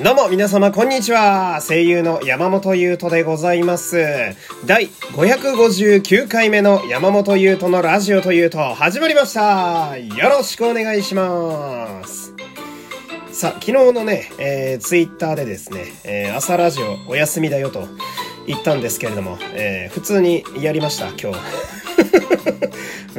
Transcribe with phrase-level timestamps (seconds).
[0.00, 1.60] どうも皆様こんにちは。
[1.60, 3.96] 声優の山本優斗でございます。
[4.64, 9.98] 第559回目の山本優斗のラジオというと始まりました。
[9.98, 12.32] よろしくお願いします。
[13.32, 17.88] さあ昨日のね、えー、ツイッターでですね、えー、朝ラジオお休みだよと
[18.46, 21.38] 言ったんですけれども、えー、普通にやりました今日。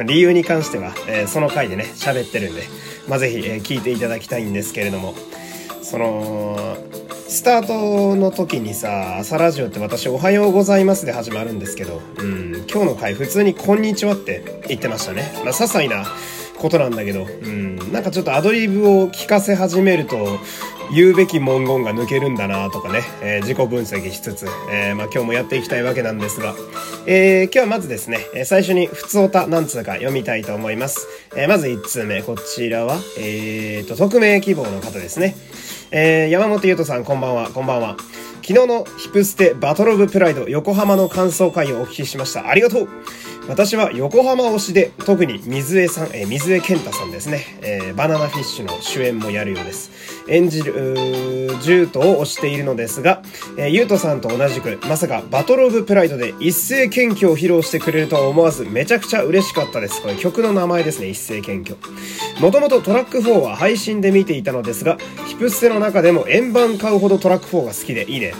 [0.02, 2.62] 理由に関しては、えー、その回でね喋ってるんで、
[3.06, 5.14] まあ、ぜひ、えー、聞いていただきたいんですけれども。
[5.90, 6.76] その
[7.28, 15.32] スタートの時にさ朝ラジオって私「おはようございます」で始まるんですけど、うん、今日の回普通に「こんにちは」って言ってましたね。
[15.44, 16.06] まあ、些細な
[16.58, 20.38] ことなんだけど、うん、なんかちょっとアドリブを聞かせ始めると
[20.92, 26.54] 言うべき文言が抜けるんだなとかね、えー、自己分析しつつ、えー、まあ、今日もやっていきたいわけなんですが、
[27.06, 31.08] えー、今日はまずですね、最初に普通歌何通か読みたいと思います。
[31.36, 35.36] えまず1通目、こちらは、えーと、匿名希望の方ですね。
[35.92, 37.96] えー山本優斗さん、こんばんは、こんばんは。
[38.42, 42.48] 昨日のヒプステバトルオブプライド横浜の感想会をお聞きしました。
[42.48, 42.88] ありがとう
[43.48, 49.90] 私は横浜推しで、特に水江さん、えー、水江健太さんですね、えー、バナナフィッシュの主演もやるようです。
[50.28, 50.72] 演じる、
[51.60, 53.22] ジュートを推しているのですが、
[53.56, 60.00] えー、ゆうとさんと同じく、まさかバトルオブプライドで一斉謙虚を披露してくれるとは思わず、めちゃくちゃ嬉しかったです。
[60.00, 61.76] これ曲の名前ですね、一斉謙虚。
[62.40, 64.96] もともとトラック4は配信で見ていたのですが、
[65.26, 68.32] ヒプステの中でも円盤買うほどトラック4が好きでいいね。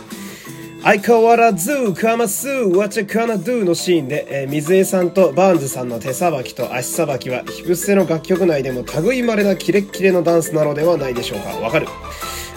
[0.82, 11.86] 相変わらずかますわちゃかなどゥのシーンで、えー、水江さんとバーンズさんの手さばきと足さばきはヒプステの楽曲内でも類いまれなキレッキレのダンスなのではないでしょうかわかる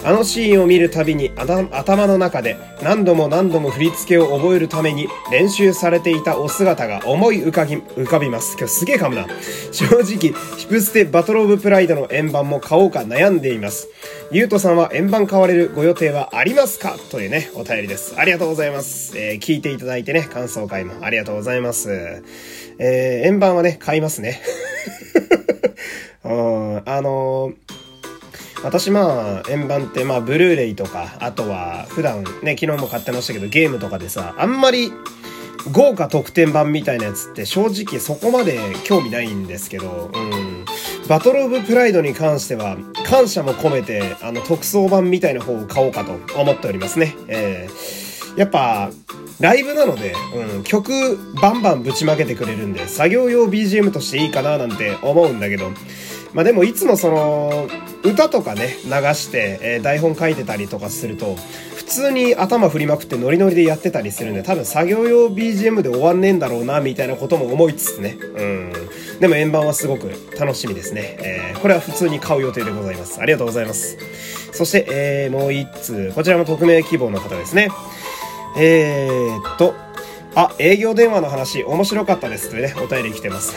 [0.05, 8.57] あのシーンを見るたびに頭の中で何度も何度も振り付けを覚えるために練習されていたお姿が思い浮かび浮かびます。
[8.57, 9.27] 今日すげえ噛むな。
[9.71, 13.87] 正直、ヒプステバトルオブプライドの円盤も買おうか悩んでいます。
[14.29, 16.97] ゆうとさんは円盤買われるご予定はありますか？
[17.09, 18.15] というね、お便りです。
[18.17, 19.17] ありがとうございます。
[19.17, 22.21] えー、聞いていただいてね、感想会もありがとうございます。
[22.77, 24.41] えー、円盤はね、買いますね。
[26.25, 27.72] うん、あのー
[28.63, 34.91] 私まあ、円盤ってまあ、ブルーレイとか、あとは普段ね、昨日も買ってましたけど、ゲームとかでさ、あんまり
[35.71, 40.65] 豪華特典版みたいなやつって正直そこまで興味ないんですけど、うん。
[41.07, 47.15] バトルオブプライドに関しては、感謝も込めて、あの、特装版みたいな方を買おうかと思っておりますね。
[47.27, 48.91] えー、やっぱ、
[49.39, 55.71] ライブなので、うん、曲バンバンぶちまけてくれるんで、作業用 BGM としていいかななんて思うんだけど、
[56.33, 57.67] まあでもいつもその、
[58.03, 61.35] 歌とかね、流して、え、台本書いてたりとかすると、
[61.75, 68.17] 普通に頭振りまくってノリノリでやってたりするんで、多分作業用 BGM で終わんねえんだろうな、みたいなことも思いつつね。
[68.19, 68.73] うん。
[69.19, 71.17] でも円盤はすごく楽しみですね。
[71.21, 73.21] えー、これは普通に買う予定でございます。
[73.21, 73.97] ありがとうございます。
[74.51, 76.11] そして、えー、もう一通。
[76.13, 77.69] こちらも匿名希望の方ですね。
[78.57, 79.75] えー、っと、
[80.35, 83.53] あ、営業電話の話面白かったですというね、お便り来てます。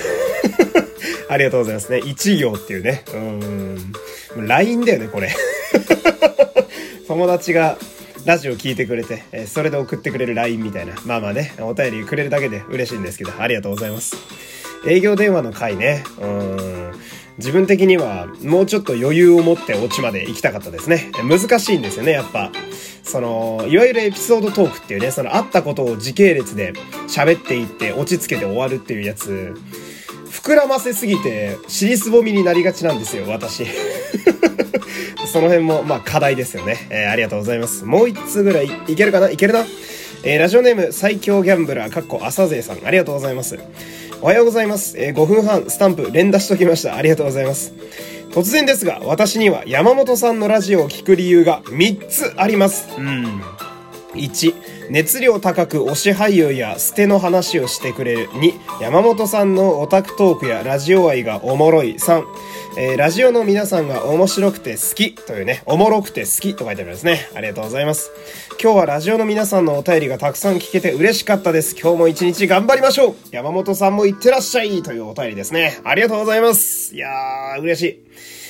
[1.28, 1.98] ありがとうございますね。
[1.98, 3.04] 1行っていうね。
[3.12, 3.92] うん。
[4.42, 5.34] LINE だよね、これ。
[7.06, 7.78] 友達が
[8.24, 10.94] ラジオ聞いてくれて、えそれで送ってくれる LINE みたいな。
[11.04, 14.16] まあまあね、お便りくれるだけで嬉しいんですけど、ありがとうございます。
[14.86, 16.04] 営業電話の回ね。
[16.20, 16.92] うん。
[17.38, 21.10] 自分的にはもうちょっと余裕を持ってオチまで行きたかったですね。
[21.22, 22.50] 難しいんですよね、やっぱ。
[23.02, 26.72] その、いわゆるエピソードトークっていうね、そのあったことを時系列で
[27.06, 29.54] 喋っていって落ち着けて終わるっていうやつ。
[30.30, 33.66] 膨らませすぎて、尻すぼみになりがちなんですよ、私。
[35.36, 36.88] その辺も、まあ、課題ですよね。
[36.88, 37.84] えー、ありがとうございます。
[37.84, 39.28] もう一通ぐらい、いけるかな？
[39.28, 39.66] いけるな？
[40.24, 43.58] えー、ラジオネーム、最強ギャンブラー、かっこ朝勢さん、ありがとうございます。
[44.22, 44.98] おはようございます。
[44.98, 46.96] えー、5分半、スタンプ、連打しときました。
[46.96, 47.74] ありがとうございます。
[48.30, 52.88] 突然ですが、私には山本さんのラジオを聴く理由が3つあります。
[52.96, 53.42] うん。
[54.16, 54.54] 1、
[54.90, 58.28] 熱量高く推し俳優や捨ての話をしてくれる。
[58.30, 61.94] 2、山本さんのオタクトークやラジオ愛がおもろい。
[61.94, 62.24] 3、
[62.78, 67.28] えー、ラジオの皆さんが面白くて好きというね、おもろくて好きと書いてありますね。
[67.34, 68.10] ありがとうございます。
[68.62, 71.74] 今日はラジオの皆さんのお便りがたくさん聞けて嬉しかったです。
[71.74, 75.80] 今日も一日頑張りましょう山本さんも行ってらっしゃいというお便りですね。
[75.84, 76.94] ありがとうございます。
[76.94, 78.45] いやー、嬉しい。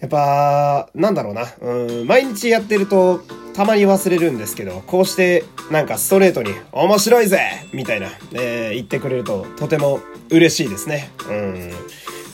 [0.00, 1.46] やっぱ、なんだろうな。
[1.60, 3.20] うん、毎日やってると、
[3.54, 7.40] たまに忘れるんですけど、こうしてなんかストレートに面白いぜ
[7.72, 9.98] みたいな、えー、言ってくれるととても
[10.30, 11.10] 嬉しいですね。
[11.28, 11.72] うん。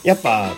[0.03, 0.51] やっぱ、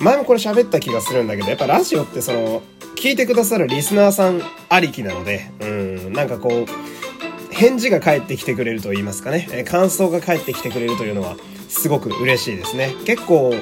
[0.00, 2.62] 前もこれ喋った気がするんだけど、やっぱラジオってその、
[2.96, 11.36] 聞いてくださるリスナーさんありきなので、うん、なんかこう、返事が返ってきてくれると言いますかね、え感想が返ってきてくれるというのは、
[11.70, 12.94] すごく嬉しいですね。
[13.06, 13.54] 結構、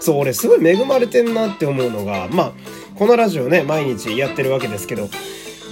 [0.00, 2.52] そう、俺すごい恵まれてんなって思うのが、まあ、
[2.96, 5.08] このラジオね、毎日やってるわけですけど、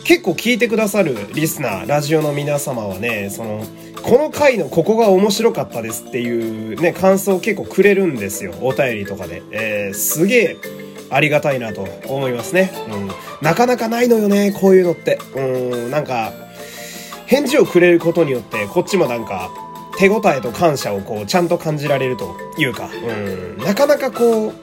[0.04, 3.64] 結構聞いてくださるリスナー、ラジオの皆様はね、その、
[4.02, 8.52] この回のここが面白かったですっていうね、感想を結構くれるんですよ。
[8.60, 9.42] お便りとかで。
[9.52, 10.56] えー、すげえ
[11.08, 12.72] ありがたいなと思いますね。
[12.90, 13.10] うん。
[13.42, 15.18] なかなかないのよね、こういうのって。
[15.36, 16.32] うん、なんか、
[17.26, 19.50] 返事をくれることによって、こっちもなんか、
[19.98, 24.54] 手応えと感謝をこう、ちゃんと感じられるというか、うん、なかなかこう、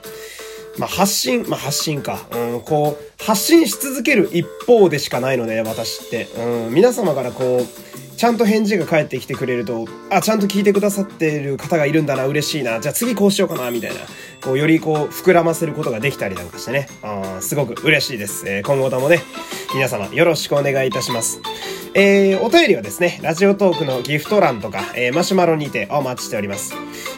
[0.79, 2.25] まあ、発信、まあ、発信か。
[2.31, 6.29] うん、こう、発信し続ける一方でしかないので、私って。
[6.37, 13.97] うん、皆様からこう、ちゃんと返事が返ってきてくれると、あ、ちゃんと聞いてくださってる方がいるんだな、嬉しいな、じゃあ次こうしようかな、みたいな。
[14.41, 16.87] こう、よりこう、膨らませることができたりなんかしてね。
[17.01, 18.43] あすごく嬉しいです。
[18.47, 19.19] えー、今後ともね、
[19.73, 21.41] 皆様よろしくお願いいたします。
[21.95, 26.73] えー、お便りはですね、ラジオトークのギフト欄とか、えー、マシュマロにてお待ちしております。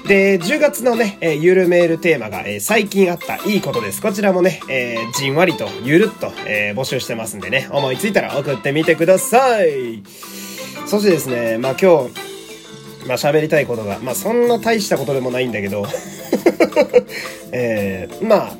[0.07, 4.01] で、10月のね、えー、ゆるメールテーマが、えー、最近あったいいことです。
[4.01, 10.03] こちらもね、えー、じんわりとゆるっと、えー、募集してますんでね、思いついたら送ってみてください。
[10.85, 15.85] そしてですね、まあ今日、まあ喋りたいことが、まあそんな大したことでもないんだけど
[17.51, 18.51] えー、まあ、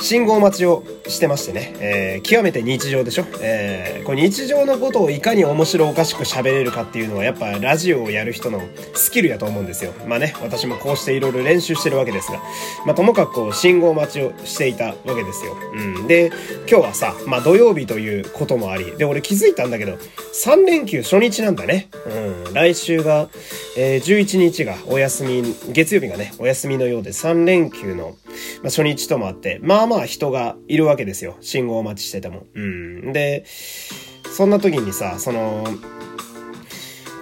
[0.00, 8.60] 信号待ちをしてましてね、えー、極めて日常でしょえー、これ日常のことをいかに面白おかしく喋れるかっていうのはやっぱラジオをやる人の
[8.94, 9.92] スキルやと思うんですよ。
[10.06, 12.42] まあね、私もこうしていろいろ練習してるわけですが、
[12.86, 15.56] まあともかくこう信号待ちをしていたわけですよ。
[15.74, 16.06] うん。
[16.06, 16.30] で、
[16.68, 19.92] 今日はさ、まあ土曜日ということもあり、で、俺気づいたんだけど、
[20.34, 21.88] 3連休初日なんだね。
[22.46, 22.54] うん。
[22.54, 23.28] 来週が、
[23.76, 28.14] えー、11日がお休み、月曜日がね、お休みのようで3連休の、まあ、
[28.64, 31.36] 初日ともあって、まあまあ人がいるわけけですよ。
[31.40, 32.46] 信号待ちしてても。
[32.54, 33.12] うん。
[33.12, 33.44] で、
[34.36, 35.64] そんな時にさ、その、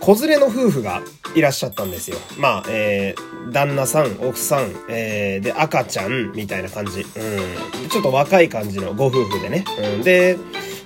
[0.00, 1.02] 子連れの夫婦が
[1.34, 2.16] いらっしゃったんですよ。
[2.38, 7.00] まあ、えー、旦那さん、奥さん、えー、で、赤ちゃん、みたいな感じ。
[7.00, 7.88] うん。
[7.88, 9.64] ちょっと若い感じのご夫婦でね。
[9.96, 10.02] うん。
[10.02, 10.38] で、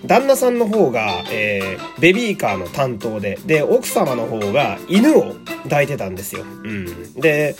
[0.06, 5.34] 旦那さんの方が、えー、ベビーカーの担当で、で、奥様の方が犬を
[5.64, 6.42] 抱いてたんですよ。
[6.42, 7.14] うん。
[7.14, 7.54] で、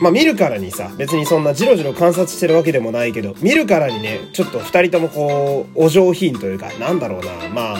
[0.00, 7.78] まあ見るからにさ、別にそんなじろじろ観察してるわけでもないけど、見るからにね、ちょっと二人ともこう、お上品というか、なんだろうな、まあ、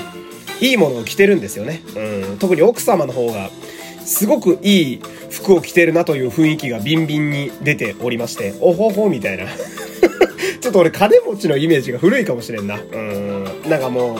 [0.60, 1.82] いいものを着てるんですよね。
[1.96, 2.38] うん。
[2.38, 3.50] 特に奥様の方が、
[4.04, 5.00] すごくいい
[5.30, 9.44] 服を着てるなという雰囲気がビンビンに出ておりまして、おほほみたいな。
[10.60, 12.80] ちょっと俺金持ちのイメージが古いかもしれんな。
[12.80, 13.44] うん。
[13.68, 14.18] なんかもう、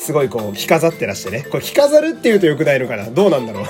[0.00, 1.46] すごいこう、着飾ってらしてね。
[1.50, 3.10] これ着飾るって言うと良くないのかな？
[3.10, 3.64] どうなんだろう？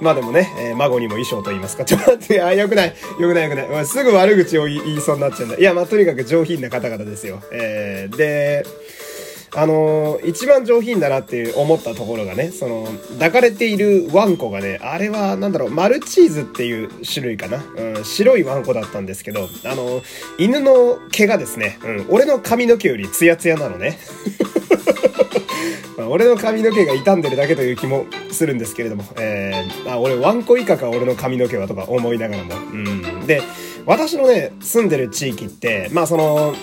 [0.00, 1.84] まあでもね、えー、孫にも衣装と言いますか。
[1.84, 2.94] ちょっと待って、あ、よくない。
[3.18, 3.86] よくないよくない。
[3.86, 5.56] すぐ悪口を言いそうになっちゃうんだ。
[5.56, 7.42] いや、まあとにかく上品な方々ですよ。
[7.52, 8.64] えー、で、
[9.54, 17.64] あのー、一番上品だなって思ったところがね、その、抱かれているワンコがね、あれは、なんだろう、マルチーズっていう種類かな。
[17.76, 20.02] うん、白いワンコだったんですけど、あのー、
[20.38, 23.98] 犬の毛がですね、うん、俺の髪の毛よりツヤツヤなのね。
[25.98, 32.54] まあ、俺の髪の毛が傷んでるだけという気もするんですけれども、えー、あ、俺ワンコ以下か俺の髪の毛はとか思いながらも。
[32.54, 33.26] うん。
[33.26, 33.42] で、
[33.84, 36.54] 私のね、住んでる地域って、まあその、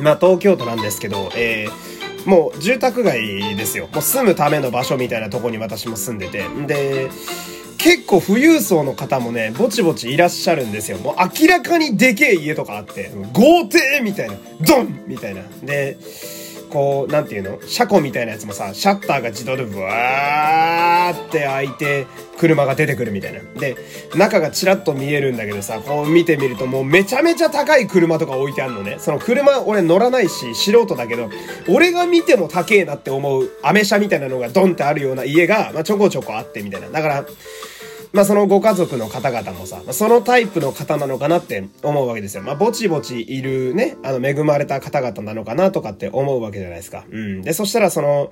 [0.00, 3.88] まあ東京都なんですけど、えー、もう住宅街ですよ。
[3.92, 6.44] もう住むための場所みたいなとこに私も住んでて。
[6.66, 7.10] で、
[7.76, 10.96] 結構富裕層の方もね、ぼちぼちいらっしゃるんですよ。
[10.96, 15.42] もう明らかにでけえ家とかあって、豪邸みたいな、ドンみたいな。
[15.62, 15.98] で、
[16.74, 17.60] こう、なんていうの？
[17.64, 23.40] 車庫みたいなやつもさ、シャッターが自動でブワーって開いて、車が出てくるみたいな。
[23.60, 23.76] で、
[24.16, 28.96] 中がチラッと見えるんだけどさ、こう見てみるともうめちゃめちゃ高い車とか置いてあるのね。
[28.98, 31.30] その車、俺乗らないし、素人だけど、
[31.68, 36.88] 俺が見ても高えなって思う、アメ車みたいなのがドンってあるような家が、まあ、ちょこちょこあってみたいな。
[36.88, 37.24] だから、
[38.14, 42.44] まあそのご家族の方々もさ、そのタイプの方なのかなって思うわけですよ。
[42.44, 47.04] まあぼちぼちいるね、あの恵まれた方々なのかなとかって思うわけじゃないですか。
[47.10, 47.42] うん。
[47.42, 48.30] で、そしたらその、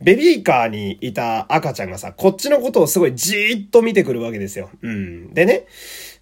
[0.00, 4.70] ベビーカーにいた赤ちゃんがさ、こっちのことをすごいじーっと見てくるわけですよ。
[4.80, 5.34] うん。
[5.34, 5.66] でね、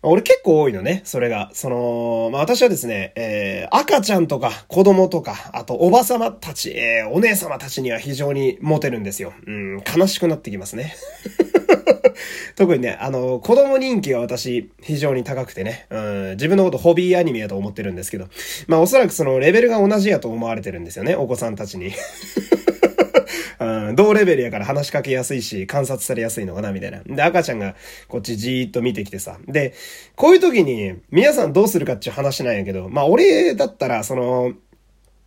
[0.03, 1.51] 俺結構多いのね、それが。
[1.53, 9.33] その、まあ、私はですね、えー、赤ちゃんとか子供とか、あとおばさまたち、えー、お姉様たちには非常にモテるんですよ。
[9.47, 10.97] うん、悲しくなってきますね。
[12.57, 18.29] 特にね、あの、子供人気が私、非常に高くてね、うん、自分のことホビーアニメやと思ってるんですけど、
[18.67, 21.93] まあおそらくそのレベルが同じやと思われてるんですよね、お子さんたちに。
[23.59, 27.01] うん、同レベルやから話しかけやすいし、観察されやすいのかな、みたいな。
[27.05, 27.75] で、赤ちゃんが
[28.07, 29.39] こっちじーっと見てきてさ。
[29.49, 29.73] で、
[30.15, 34.53] こういう時に、皆さんどうするかっていう話なんやけど、まあ俺だったら、その、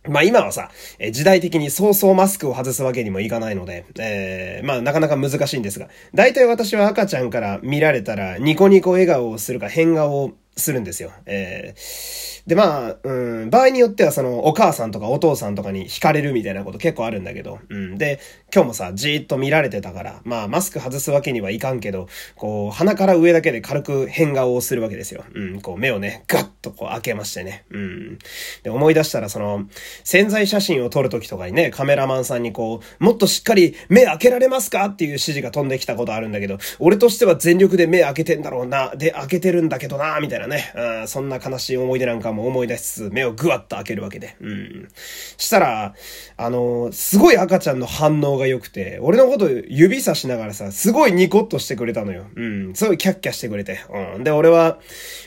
[0.08, 0.70] まあ今はさ、
[1.12, 11.12] 時代的に早々マスクを外すわけにもいかないので、えー、まあなかなか難しいんですが、大体私は赤ちゃんから見られたらニコニコ笑顔をするか変顔をするんですよ。
[11.26, 13.12] えー、で、まあ、う
[13.46, 17.98] ん、場合によってはその、お母さんとかお父さんとかに惹かれるみたいなこと結構あるんだけど、うん。
[17.98, 18.20] で、
[18.52, 25.24] 今日もさ、じーっと見られてたから、まあ、マスク外すわけにはいかんけど、こう、鼻から上だけで軽く変顔をするわけですよ。
[25.34, 27.64] うん、こう、目をね、ガッとこう開けましてね。
[27.70, 28.18] うん。
[28.62, 29.66] で、思い出したら、その、
[30.04, 40.72] 潜在写真を撮るときとかにね、カメラマンさんにこう、もっとしっかり目開けられますかっていう指示が飛んできたことあるんだけど、俺としては全力で目開けてんだろうな、で、開けてるんだけどな、みたいなね。
[40.74, 44.36] うん、そんな悲しい思い出なんかも思い出しつつ、目をぐわっと開けるわけで。
[44.40, 44.88] うん。
[45.36, 45.94] したら、
[46.36, 52.26] あの、すごい赤ちゃんの反応が良くて、俺のこと指さしながらさ、すごいニコッとしてくれたのよ。
[52.34, 52.74] うん。
[52.74, 53.80] すごいキャッキャしてくれて。
[54.16, 54.24] うん。
[54.24, 54.78] で、俺は、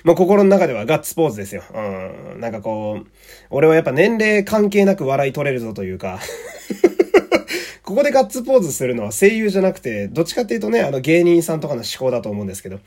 [0.03, 1.63] もう心の中ではガッツポーズですよ。
[1.73, 2.39] うん。
[2.39, 3.07] なんかこう、
[3.49, 6.19] 俺はやっぱ年齢関係なく笑い取れるぞというか
[7.93, 12.79] ここでガッツポーズするのは声優じゃなくて、どっちかっていうとね、あの芸人さんとかの思考だと思うんですけど、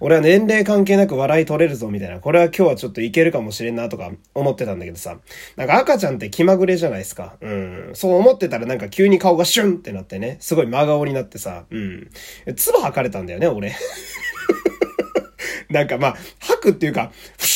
[0.00, 5.18] 俺は年齢関係なく笑い取れるぞみたいな、これは今日はちょっといけるかもしれんなとか思ってたんだけどさ、
[5.56, 7.34] なんか赤ちゃんって気まぐれじゃないですか。
[7.42, 7.90] うん。
[7.92, 12.08] そう思ってたらなんか急に顔がシュンってなってね、すごい真顔になってさ、うん。
[12.56, 13.74] 唾吐かれたんだよね、俺。
[15.68, 17.53] なんかまあ、吐くっていうか、フ、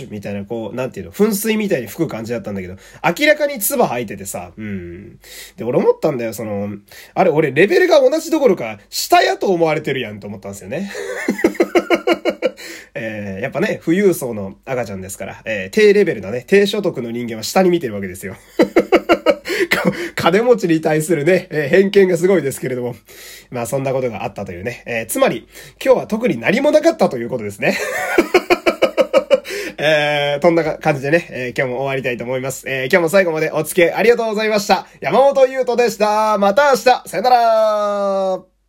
[0.00, 2.76] シュみたいな、こう、なんていうの、噴水みたいに吹く感じだったんだけど、
[3.18, 5.18] 明らかに唾吐いててさ、うん。
[5.56, 6.70] で、俺思ったんだよ、その、
[7.14, 10.90] あれ、俺レベルが同じどころか、下やと思われてるやんと思ったんですよね。
[12.94, 18.36] えー、やっぱね、富裕層の赤ちゃんですから、えー、低レベルなね、低所得の人間は下に見てるわけですよ。
[20.16, 22.94] 金持ちに対するね、えー、偏見がすごいですけれども。
[23.50, 24.82] まあそんなことがあったというね。
[24.86, 25.48] えー、つまり、
[25.82, 27.78] 今日は特に何もなかったということですね。
[29.82, 32.68] えー、そんな感じでね、えー、今日も終わりたいと思います。
[32.68, 34.86] えー、今日も最後までお付き合いありがとうございました。
[35.00, 36.36] 山本優斗でした。
[36.36, 38.59] また明日さよなら